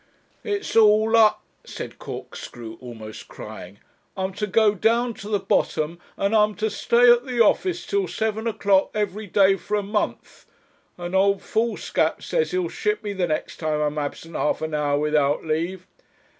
[0.43, 3.77] 'It's all U P,' said Corkscrew, almost crying.
[4.17, 8.07] 'I'm to go down to the bottom, and I'm to stay at the office till
[8.07, 10.47] seven o'clock every day for a month;
[10.97, 14.97] and old Foolscap says he'll ship me the next time I'm absent half an hour
[14.97, 15.85] without leave.'